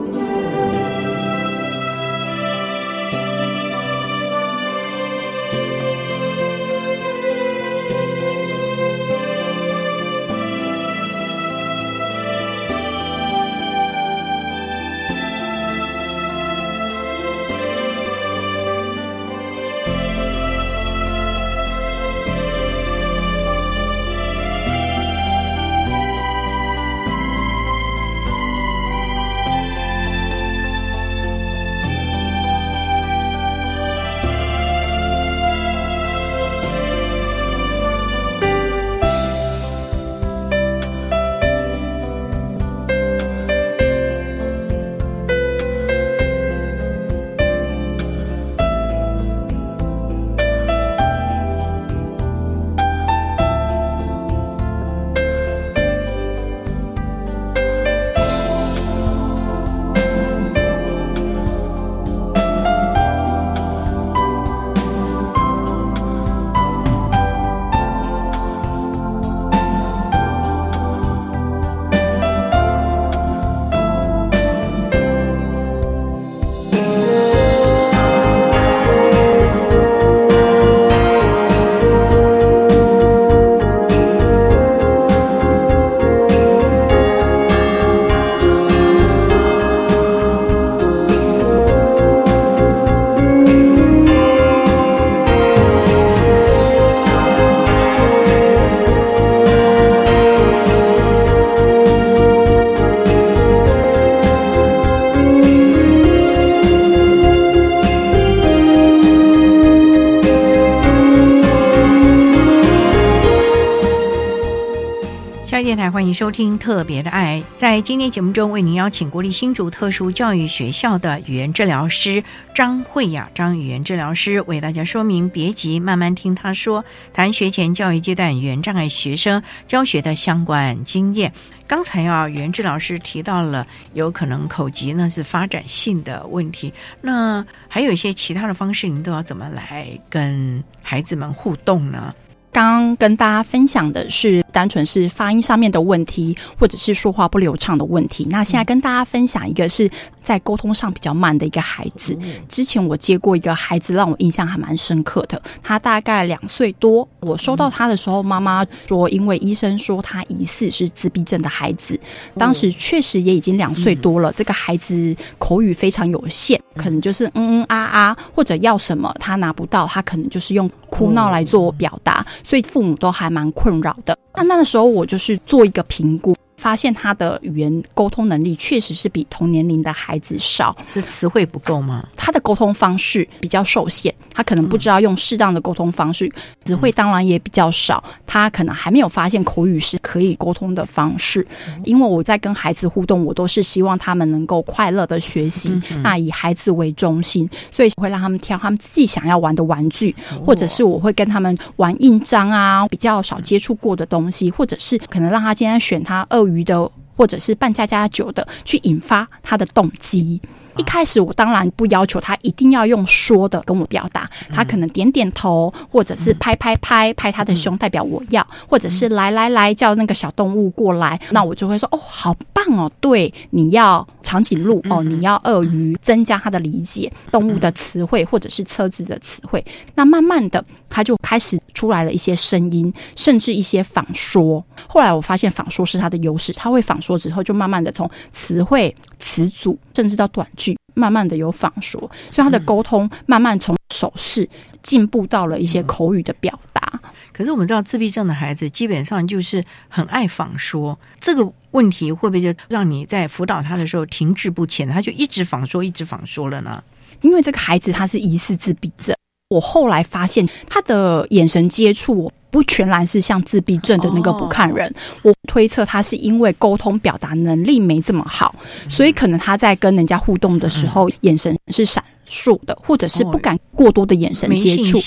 [116.15, 117.41] 收听《特别的爱》。
[117.59, 122.23] 在今天节目中，为您邀请国立新竹特殊教育学校的语言治疗师
[122.55, 131.33] 张慧雅张语言治疗师为大家说明，别急，慢慢听他说，谈学前教育阶段语言障碍学生教学的相关经验。
[131.67, 142.15] 刚才啊，语言治疗师提到了有可能口疾呢是发展性的问题，那还有一些其他的方式，您都要怎么来跟孩子们互动呢？
[142.55, 148.25] 刚跟大家分享的是单纯是发音上面的问题，或者是说话不流畅的问题。
[148.29, 149.89] 那现在跟大家分享一个是
[150.25, 152.17] 在沟通上比较慢的一个孩子。
[152.49, 155.39] 之前我接过一个孩子，让我印象还蛮深刻的。
[155.61, 161.97] 他大概两岁多，我收到他的时候，妈妈说，因为医生说他疑似是自闭症的孩子。
[162.37, 172.25] 当时确实也已经两岁多了，这个孩子口语非常有限，可能就是嗯嗯啊啊，或者要什么他拿不到，他可能就是用哭闹来做表达。
[172.43, 174.17] 所以父母都还蛮困扰的。
[174.33, 176.35] 那那个时候我就是做一个评估。
[176.57, 182.07] 发现他的语言沟通能力确实是比同年龄的孩子少，是词汇不够吗？
[182.15, 186.31] 他的沟通方式比较受限，他可能不知道用适当的沟通方式，
[186.65, 188.03] 词汇当然也比较少。
[188.25, 191.45] 他可能还没有发现口语是可以沟通的方式。
[191.83, 210.39] 因为我在跟孩子互动，我都是希望他们能够快乐的学习，那以孩子为中心，所以会让他们挑他们自己想要玩的玩具，或者是我会跟他们玩印章啊，比较少接触过的东西，或者是可能让他今天选他鳄鱼的，或者是半加加酒的，去引发他的动机。
[210.77, 229.63] 一开始我当然不要求他一定要用说的跟我表达，他可能点点头，或者是拍拍拍拍他的胸，代表我要，或者是来来来叫那个小动物过来，那我就会说哦，好棒哦，对，你要长颈鹿哦，你要鳄鱼，增加他的理解动物的词汇或者是车子的词汇。
[229.93, 234.63] 那慢慢的他就开始出来了一些声音，甚至一些仿说。
[234.87, 238.93] 后来我发现仿说是他的优势，他会仿说之后，就慢慢的从词汇、
[239.25, 240.77] 词组，甚至到短句。
[240.97, 241.99] 慢慢的有仿说，
[242.31, 244.47] 所以他的沟通慢慢从手势
[244.81, 247.01] 进步到了一些口语的表达。
[247.33, 254.87] 可是我们知道自闭症的孩子基本上就是很爱仿说，这个问题会不会就让你在辅导他的时候停滞不前？
[254.87, 256.81] 他就一直仿说，一直仿说了呢？
[257.19, 259.13] 因为这个孩子他是疑似自闭症，
[259.49, 262.31] 我后来发现他的眼神接触。
[262.51, 264.89] 不全然是像自闭症的那个不看人，
[265.23, 268.55] 我推测他是因为沟通表达能力没这么好，
[268.87, 274.97] 所以可能他在跟人家互动的时候，眼神是闪烁的，或者是不敢过多的眼神接触。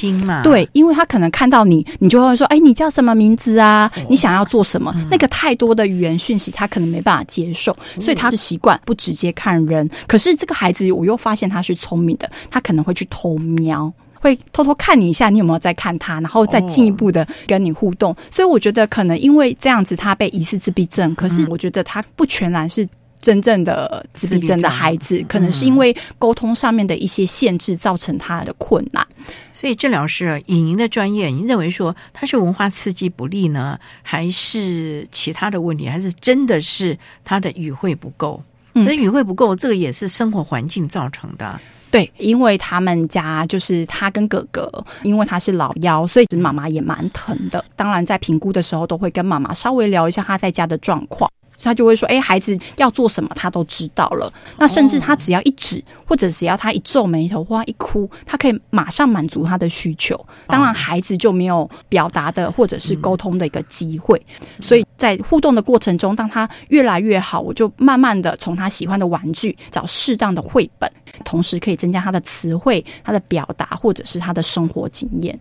[0.42, 3.90] 对，因为他可能看到你，你就会说：“哎，你叫什么名字啊？
[4.10, 9.88] 你想要做什么？”那个太多的语言讯息，他可能没办法接受，所以他是习惯不直接看人。
[10.06, 13.90] 可是这个孩子，我又发现他是聪明的，他可能会去偷瞄。
[14.20, 18.14] 会偷偷看你一下，你有没有在看他，然后再进一步的跟你互动。
[18.30, 21.14] 所以我觉得可能因为这样子，他被疑似自闭症。
[21.14, 22.86] 可是我觉得他不全然是
[23.20, 29.06] 真正的自闭症的孩子，可能是因为沟通上面的一些限制造成他的困难。
[29.52, 38.42] 所以治疗师以您的专业，您认为说他是文化刺激不利呢，还是其他的问题，还是真的是他的语汇不够？
[38.72, 41.60] 那语汇不够，这个也是生活环境造成的。
[41.90, 44.70] 对，因为他们家就是他跟哥哥，
[45.02, 47.64] 因为他是老幺，所以妈妈也蛮疼的。
[47.74, 51.30] 当然，在评估的时候，都会跟妈妈稍微聊一下他在家的状况。
[51.62, 54.32] 他就会说：“哎，孩子要做什么，他都知道了。
[54.56, 60.18] 那甚至他只要一指，或者只要他一皱眉头或一哭，他可以马上满足他的需求。
[60.46, 64.20] 当然，孩子就没有表达的或者是沟通的一个机会。
[64.60, 70.90] 所以在互动的过程中，当他越来越好，我就慢慢的从他喜欢的玩具找适当的绘本，
[71.24, 75.38] 同时可以增加他的词汇、他的表达或者是他的生活经验。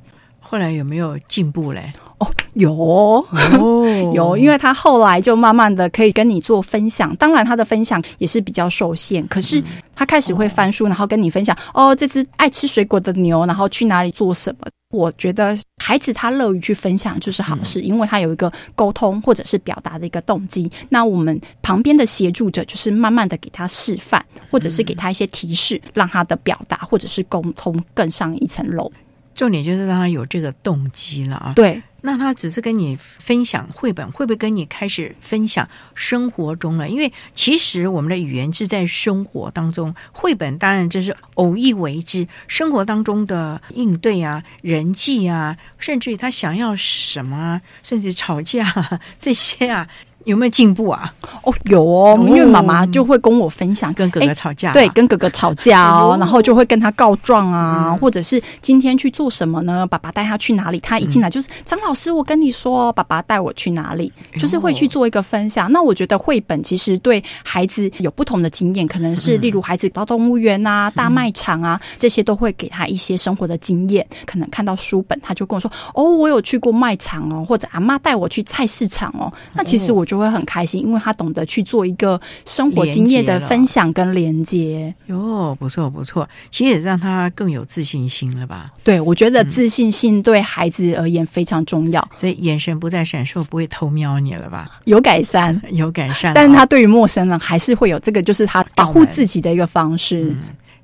[0.50, 1.92] 后来有没有进步嘞？
[2.20, 3.28] 哦，有
[4.16, 9.62] 有，因为他后来就慢慢的可以跟你做分享，当然他的分享也是比较受限，可是
[9.94, 14.66] 他开始会翻书，然后跟你分享哦，这只爱吃水果的牛，然后去哪里做什么？
[14.90, 20.72] 我觉得孩子他乐于去分享就是好事，因为他有一个沟通或者是表达的一个动机。
[20.88, 28.90] 那我们旁边的协助者就是慢慢的给他示范，或者是给他一些提示，让他的表达或者是沟通更上一层楼。
[29.38, 31.54] 重点就是让他有这个动机了啊！
[31.56, 36.90] 对，那他只是跟你分享绘本，会不会跟你开始分享生活中了？
[36.90, 49.88] 因为其实我们的语言是在生活当中，绘本当然就是偶一为之，生活当中的应对啊、人际啊，甚至于他想要什么，甚至吵架这些啊。
[50.28, 51.12] 有没有进步啊？
[51.44, 59.88] 哦，有哦，因为妈妈就会跟我分享，跟哥哥吵架，对，跟哥哥吵架哦，然后就会跟他告状啊，或者是今天去做什么呢？
[59.88, 60.80] 爸爸带他去哪里？
[60.82, 64.12] 他一进来就是张老师，我跟你说，爸爸带我去哪里？
[64.38, 65.72] 就是会去做一个分享。
[65.72, 74.06] 那我觉得绘本其实对孩子有不同的经验，可能是例如孩子到动物园啊、大卖场啊，这些都会给他一些生活的经验。
[74.26, 84.94] 可能看到书本，他就跟我说：“哦，我有去过卖场哦，或者阿妈带我去菜市场哦。”那其实我就会很开心，因为他懂得去做一个生活经验的分享跟连接。
[85.08, 88.72] 哟，不错不错，其实也让他更有自信心了吧？
[88.84, 92.08] 对，我觉得自信心对孩子而言非常重要。
[92.16, 94.80] 所以眼神不再闪烁，不会偷瞄你了吧？
[94.86, 96.34] 有改善，有改善。
[96.34, 100.36] 但是他对于陌生人还是会有这个，就是他保护自己的一个方式。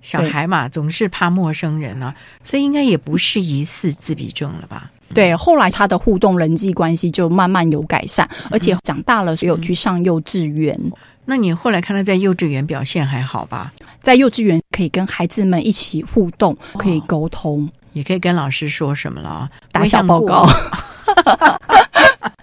[0.01, 2.13] 小孩嘛，总是怕陌生人呢，
[2.43, 4.91] 所以应该也不是疑似自闭症了吧？
[5.14, 10.80] 对，后来他的互动人际关系就慢慢有改善，而且长大了有去上幼稚园。
[11.26, 13.72] 那你后来看他在幼稚园表现还好吧？
[14.01, 20.45] 在幼稚园可以跟孩子们一起互动，可以沟通，也可以跟老师说什么了，打小报告。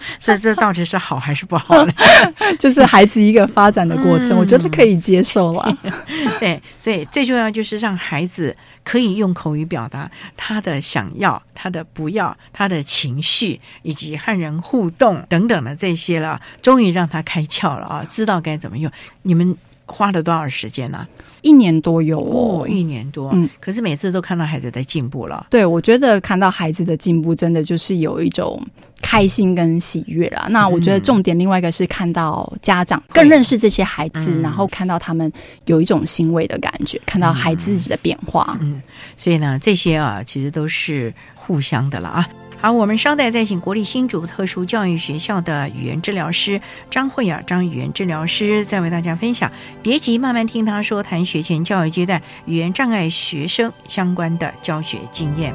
[0.21, 1.93] 这这到底是好还是不好呢？
[2.59, 5.79] 就是孩子一个发展的过程，我觉得可以接受了。
[6.41, 16.41] 对，所以最重要就是让孩子可以用口语表达他的想要、他的不要、他的情绪，以及和人互动等等的这些了。
[16.63, 18.91] 终于让他开窍了啊，知道该怎么用。
[19.23, 21.07] 你们花了多少时间呢？
[21.43, 25.47] 一年多有哦，一年多，嗯，可是每次都看到孩子的进步了。
[25.49, 28.63] 对，我觉得看到孩子的进步，真的就是有一种
[29.03, 30.47] 开心跟喜悦啦。
[30.51, 35.33] 那我觉得重点另外一个是看到家长更认识这些孩子，然后看到他们
[35.67, 38.57] 有一种欣慰的感觉，看到孩子自己的变化。
[38.61, 38.81] 嗯，
[39.17, 42.29] 所以呢，这些啊，其实都是互相的了啊。
[42.63, 49.51] 好，我们稍待再请国立新竹特殊教育学校的语言治疗师张慧雅张语言治疗师，再为大家分享。
[49.83, 55.55] 别急，慢慢听他说，谈学前教育阶段语言障碍学生相关的教学经验。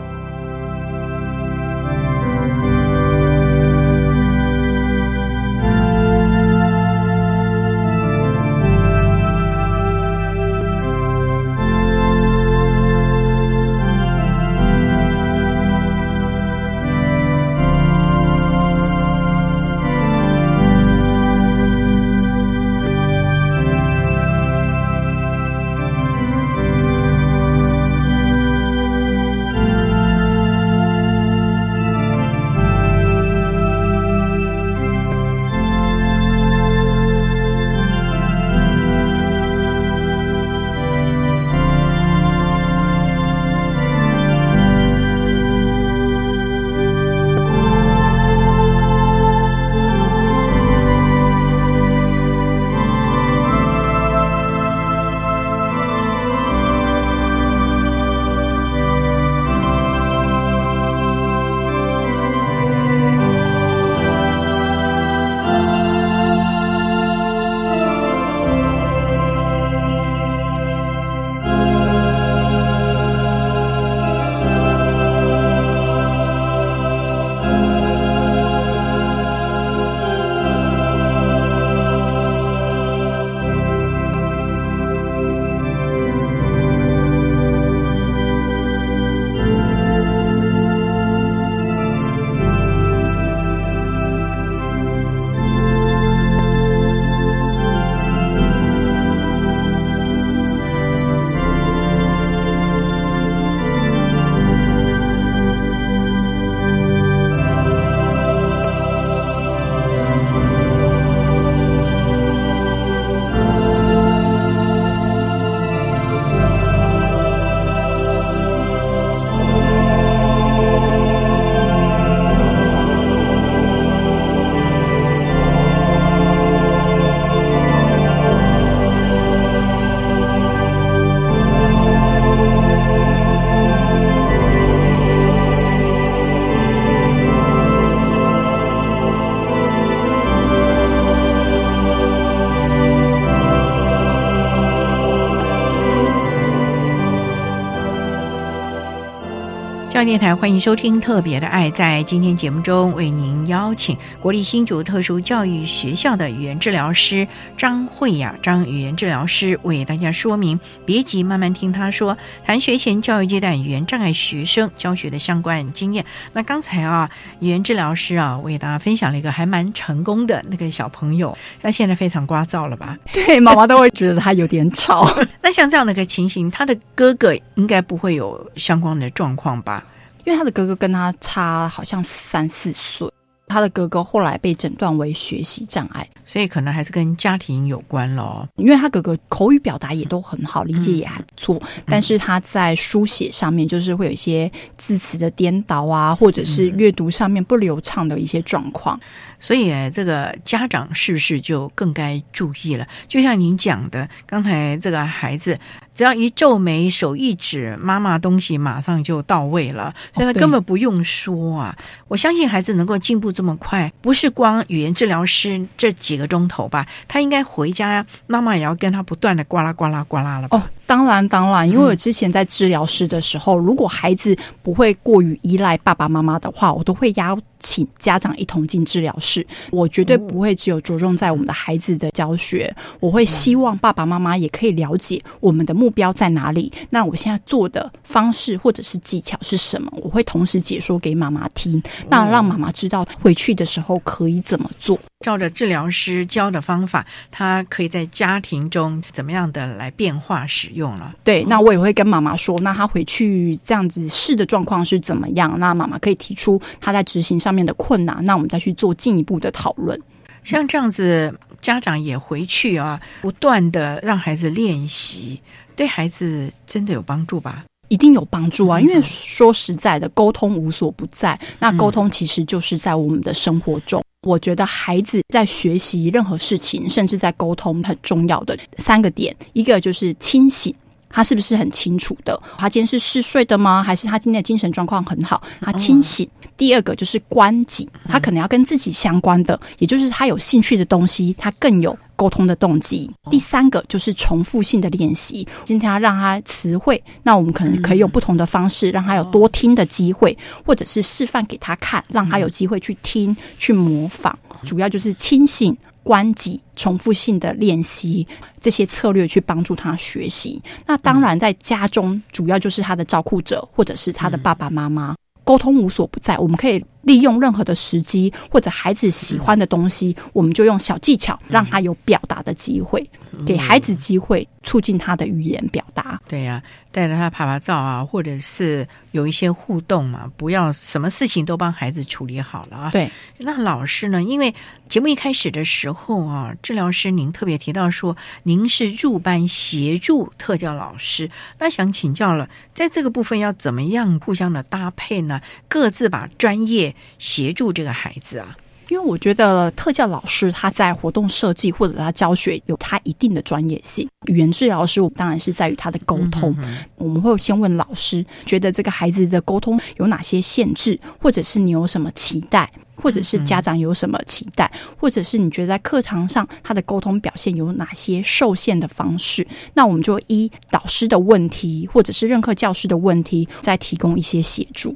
[149.96, 151.72] 教育电台欢迎收听《特别的爱》。
[151.74, 157.26] 在今天节目中，为您邀请国立新竹特殊教育学校的语言治疗师
[157.56, 160.60] 张慧雅张语言治疗师为大家说明。
[160.86, 166.04] 别急，慢慢听他说，谈学前教育阶段语言障碍学生教学的相关经验。
[166.34, 172.98] 那刚才啊，语言治疗师啊，为大家分享了一个还蛮成功的那个小朋友，他现在非常聒噪了吧？
[173.14, 175.10] 对，妈妈都会觉得他有点吵。
[175.42, 179.82] 那像这样的一个情形，他的哥哥应该不会有相关的状况吧？
[180.26, 183.10] 因为他的哥哥跟他差好像三四岁，
[183.48, 188.48] 他的哥哥后来被诊断为学习障碍，所以可能还是跟家庭有关咯。
[188.58, 199.00] 因为他哥哥口语表达也都很好，理解也还不错，但是他在书写上面就是会有一些字词的颠倒啊，或者是阅读上面不流畅的一些状况。
[199.38, 202.88] 所以，这个家长是不是就更该注意了？
[203.08, 205.60] 就像您讲的，刚才这个孩子
[205.96, 211.76] 只要一皱眉，手一指，妈妈东西马上就到位了，所以他根本不用说啊。
[212.10, 216.86] 我相信孩子能够进步这么快，不是光语言治疗师这几个钟头吧？
[217.08, 220.50] 他应该回家，妈妈也要跟他不断的呱啦呱啦呱啦了。
[220.52, 229.46] 哦，当然当然，因为我之前在治疗室的时候，如果孩子不会过于依赖爸爸妈妈的话，我都会邀请家长一同进治疗室。
[229.72, 236.72] 我绝对不会只有着重在我们的孩子的教学，我会希望爸爸妈妈也可以了解我们的目标在哪里。
[236.92, 239.92] 那我现在做的方式或者是技巧是什么？
[240.04, 245.00] 我会同时解说给妈妈听，那让妈妈知道回去的时候可以怎么做。
[245.26, 251.16] 照着治疗师教的方法，他可以在家庭中怎么样的来变化使用了？
[251.24, 255.60] 对，那我也会跟妈妈说，那他回去这样子试的状况是怎么样？
[255.60, 260.00] 那妈妈可以提出他在执行上面的困难，那我们再去做进一步的讨论。
[260.44, 265.42] 像这样子，家长也回去啊，不断的让孩子练习，
[265.76, 267.66] 对孩子真的有帮助吧？
[267.88, 268.80] 一定有帮助啊！
[268.80, 274.05] 因为说实在的，沟通无所不在，那沟通其实就是在我们的生活中。
[274.26, 280.74] 我觉得孩子在学习任何事情，甚至在沟通，很重要的三个点，一个就是清醒，
[281.08, 282.42] 他是不是很清楚的？
[282.58, 283.84] 他今天是嗜睡的吗？
[283.84, 285.42] 还是他今天的精神状况很好？
[285.62, 286.28] 他清醒。
[286.58, 293.10] 第二个就是关己，他可能要跟自己相关的，也就是他有兴趣的东西，他更有沟通的动机。
[293.30, 304.38] 第三个就是重复性的练习，今天要让他词汇，那我们可能可以用不同的方式，让他有多听的机会，或者是示范给他看，让他有机会去听、去模仿。
[304.64, 308.26] 主要就是清醒、关己、重复性的练习
[308.60, 310.62] 这些策略去帮助他学习。
[310.86, 315.16] 那当然，在家中主要就是他的照顾者，或者是他的爸爸妈妈。
[315.44, 323.10] 沟通无所不在，我们可以利用任何的时机或者孩子喜欢的东西，我们就用小技巧让他有表达的机会，
[323.46, 326.20] 给孩子机会，促进他的语言表达。
[326.28, 332.90] 对呀，带着他拍拍照啊，或者是有一些互动嘛，不要什么事情都帮孩子处理好了啊。
[332.92, 334.22] 对，那老师呢？
[334.24, 334.54] 因为
[334.90, 341.30] 节目一开始的时候啊，治疗师您特别提到说，您是入班协助特教老师，
[341.60, 345.40] 那想请教了，在这个部分要怎么样互相的搭配呢？
[345.68, 348.56] 各自把专业协助这个孩子啊。
[348.90, 356.56] 因为我觉得特教老师他在活动设计或者他教学有他一定的专业性，语言治疗师我们当然是在于他的沟通。
[356.98, 374.96] 我们会先问老师，觉得这个孩子的沟通有哪些限制，或者是你有什么期待，或者是家长有什么期待，或者是你觉得在课堂上他的沟通表现有哪些受限的方式，那我们就依导师的问题，或者是任课教师的问题，再提供一些协助。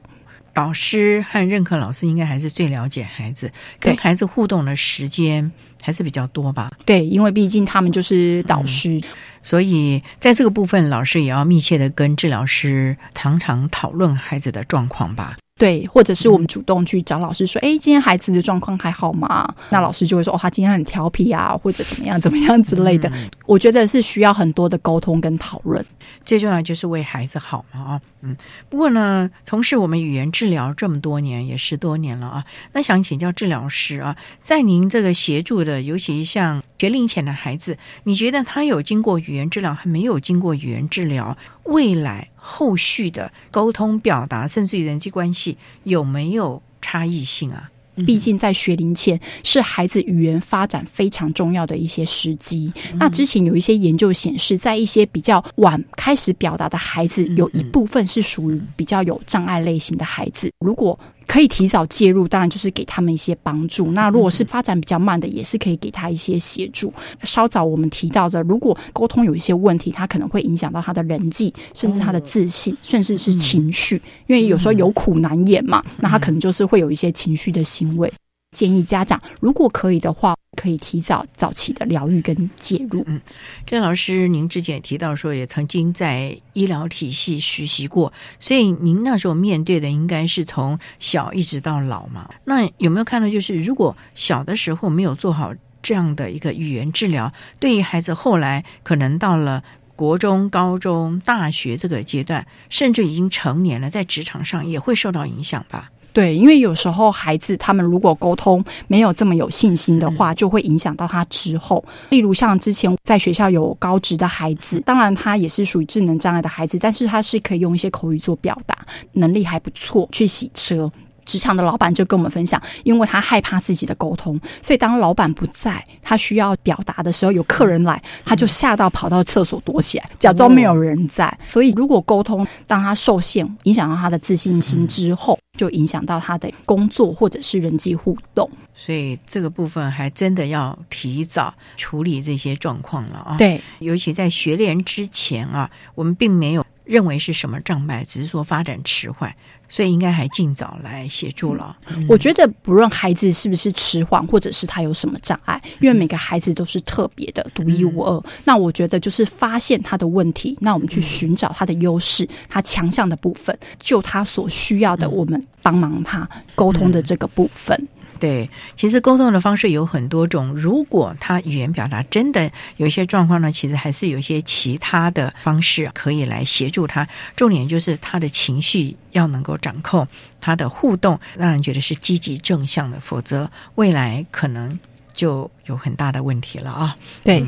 [0.60, 3.50] 导师和任课老师应该还是最了解孩子，
[3.80, 5.50] 跟孩子互动的时间
[5.82, 6.70] 还是比较多吧？
[6.86, 9.02] 对，因为毕竟他们就是导师，
[9.42, 15.38] 所以在这个部分，老师也要密切的跟治疗师常常讨论孩子的状况吧。
[15.60, 23.12] 对，或者是我们主动去找老师说：“哎，今天孩子的状况还好吗？”那老师就会说：“哦，他今天很调皮啊， 或者怎么样怎么样之类的。”
[23.46, 25.86] 我觉得是需要很多的沟通跟讨论。
[26.24, 28.38] 最重要就是为孩子好嘛啊，嗯。
[28.70, 32.46] 不过呢，从事我们语言治疗这么多年，也十多年了啊。
[32.72, 47.70] 那想请教治疗师啊，在您这个协助的，尤其像学龄前的孩子，你觉得他有经过语言治疗，还没有经过语言治疗，未来后续的沟通表达，甚至于人际关系，有没有差异性啊？
[48.08, 52.72] 毕竟在学龄前是孩子语言发展非常重要的一些时机。
[52.94, 60.50] 那之前有一些研究显示，在一些比较晚开始表达的孩子，有一部分是属于比较有障碍类型的孩子。
[60.60, 60.98] 如果
[61.30, 63.92] 可以提早介入，当然就是给他们一些帮助。
[63.92, 66.92] 那如果是发展比较慢的，也是可以给他一些协助。
[67.22, 78.12] 稍早我们提到的，如果沟通有一些问题，他可能会影响到他的人际，甚至他的自信，甚至是情绪，因为有时候有苦难言嘛，那他可能就是会有一些情绪的行为。
[78.52, 83.04] 建议家长如果可以的话，可以提早早期的疗愈跟介入。
[83.06, 83.22] 嗯，
[83.66, 92.28] 郑老师，您之前也提到说，也曾经在医疗体系实习过，所以您那时候面对的应该是从小一直到老嘛。
[92.46, 99.64] 那有没有看到，就是如果小的时候没有做好这样的一个语言治疗，对于孩子后来可能到了
[99.96, 105.92] 国中、高中、大学这个阶段，甚至已经成年了，在职场上也会受到影响吧？
[106.20, 111.82] 对，因为有时候孩子他们如果沟通没有这么有信心的话，就会影响到他之后。
[112.10, 118.78] 例如像之前在学校有高职的孩子，当然他也是属于智能障碍的孩子，但是他是可以用一些口语做表达，
[119.14, 120.92] 能力还不错，去洗车。
[121.30, 131.32] 职场的老板就跟我们分享，因为他害怕自己的沟通，所以当老板不在，他需要表达的时候，有客人来，他就吓到跑到厕所躲起来，假装没有人在。
[131.48, 138.50] 所以如果沟通当他受限，影响到他的自信心之后，就影响到他的工作或者是人际互动。
[138.74, 143.36] 所以这个部分还真的要提早处理这些状况了啊！
[143.38, 149.36] 对，尤其在学联之前啊，我们并没有认为是什么障碍，只是说发展迟缓。
[149.70, 151.78] 所以应该还尽早来协助了。
[152.10, 158.22] 我觉得不论孩子是不是迟缓，或者是他有什么障碍，因为每个孩子都是特别的、独一无二。
[158.44, 167.88] 那我觉得就是发现他的问题，那我们去寻找他的优势、他强项的部分，就他所需要的，我们帮忙他沟通的这个部分。
[168.20, 170.54] 对，其实沟通的方式有很多种。
[170.54, 177.08] 如果他语言表达真的有一些状况呢，其实还是有一些其他的方式可以来协助他。
[177.36, 180.06] 重点就是他的情绪要能够掌控，
[180.42, 184.78] 他的互动让人觉得是积极正向的，否则未来可能
[185.20, 186.96] 就有很大的问题了啊。
[187.26, 187.46] 对。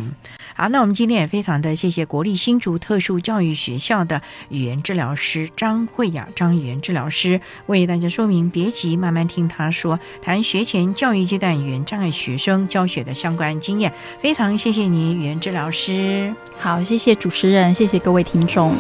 [0.54, 13.94] 好，那我们今天也非常的谢谢国立新竹特殊教育学校的语言治疗师张慧雅张语言治疗师为大家说明，别急，慢慢听他说，谈学前教育阶段语言障碍学生教学的相关经验。
[14.22, 16.36] 非常谢谢你，语言治疗师。
[16.60, 18.76] 好，谢谢主持人，谢谢各位听众。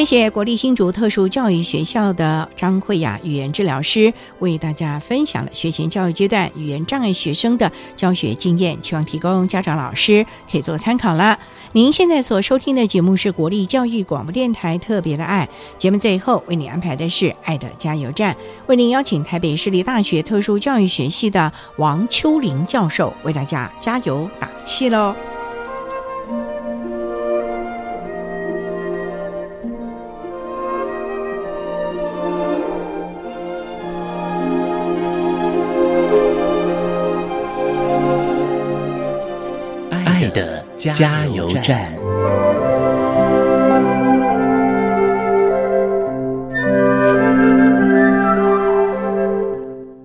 [0.00, 11.38] 谢谢国立新竹特殊教育学校的张慧雅语言治疗师为大家分享了学前教育阶段语言障碍学生的教学经验，希望提供家长老师可以做参考了。
[11.72, 15.46] 您现在所收听的节目是国立教育广播电台特别的爱
[15.76, 18.34] 节目，最后为您安排的是爱的加油站，
[18.68, 25.14] 为您邀请台北市立大学特殊教育学系的王秋玲教授为大家加油打气喽。
[40.80, 41.92] 加油站。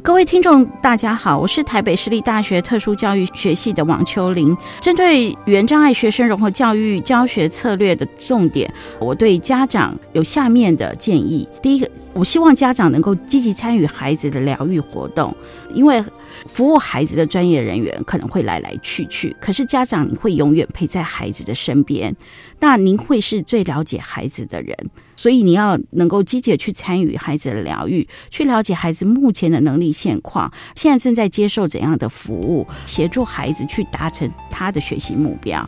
[0.03, 4.55] 各位听众，大家好，我是台北市立大学特殊教育学系的王秋玲。
[4.81, 8.69] 针对语言障碍学生融合教育教学策略的重点，
[8.99, 15.33] 我对家长有下面的建议：第一个，我希望家长能够积极参与孩子的疗愈活动，
[15.73, 16.03] 因为。
[16.51, 22.15] 服务孩子的专业人员可能会来来去去，可是家长你会永远陪在孩子的身边，
[22.59, 24.75] 那您会是最了解孩子的人，
[25.15, 35.67] 所以你要能够积极去参与孩子的疗愈，去了解孩子目前的能力现况，现在正在接受怎样的服务，协助孩子去达成他的学习目标。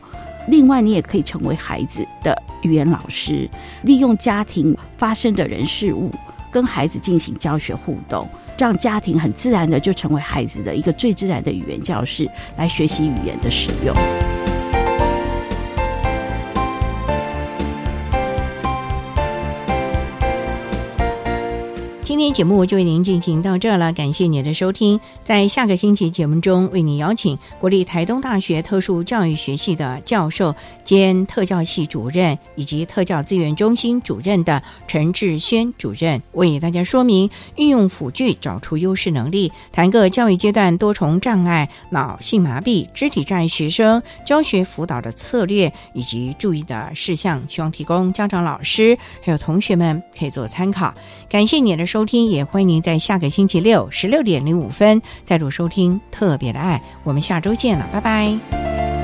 [0.49, 3.49] 另外，你也可以成为孩子的语言老师，
[3.83, 6.09] 利用家庭发生的人事物，
[6.57, 8.27] 跟孩子进行教学互动。
[8.57, 12.27] 让家庭很自然的就成为孩子的一个最自然的语言教室，
[12.57, 13.95] 来学习语言的使用。
[22.17, 24.99] 今天节目就为您进行到这了，感谢您的收听。
[25.23, 50.91] 在下个星期节目中，为您邀请国立台东大学特殊教育学系的教授兼特教系主任以及特教资源中心主任的陈志轩主任，为大家说明运用辅具找出优势能力，谈个教育阶段多重障碍、脑性麻痹、肢体障碍学生教学辅导的策略以及注意的事项，希望提供家长、老师还有同学们可以做参考。
[51.29, 52.06] 感谢您的收。
[52.07, 58.96] 听，也欢迎您在下个星期六十六点零五分再度收听《特别的爱》，我们下周见了，拜拜。